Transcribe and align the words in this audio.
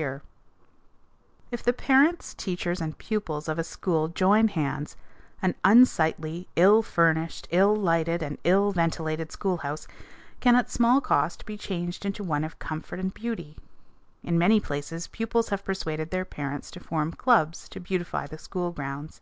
THE 0.00 0.04
SAME 0.04 0.12
ROAD 0.12 0.22
AFTER 0.22 0.30
AND 0.60 0.86
BEFORE 0.86 1.42
IMPROVEMENT] 1.50 1.50
If 1.50 1.62
the 1.64 1.72
parents, 2.22 2.34
teachers, 2.34 2.80
and 2.80 2.98
pupils 2.98 3.48
of 3.48 3.58
a 3.58 3.64
school 3.64 4.06
join 4.06 4.46
hands, 4.48 4.96
an 5.42 5.54
unsightly, 5.64 6.46
ill 6.54 6.82
furnished, 6.84 7.48
ill 7.50 7.74
lighted, 7.74 8.22
and 8.22 8.38
ill 8.44 8.70
ventilated 8.70 9.32
school 9.32 9.56
house 9.56 9.88
can 10.38 10.54
at 10.54 10.70
small 10.70 11.00
cost 11.00 11.44
be 11.44 11.56
changed 11.56 12.06
into 12.06 12.22
one 12.22 12.44
of 12.44 12.60
comfort 12.60 13.00
and 13.00 13.12
beauty. 13.12 13.56
In 14.22 14.38
many 14.38 14.60
places 14.60 15.08
pupils 15.08 15.48
have 15.48 15.64
persuaded 15.64 16.12
their 16.12 16.24
parents 16.24 16.70
to 16.70 16.78
form 16.78 17.10
clubs 17.10 17.68
to 17.70 17.80
beautify 17.80 18.28
the 18.28 18.38
school 18.38 18.70
grounds. 18.70 19.20